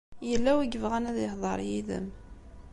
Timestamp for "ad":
1.09-1.17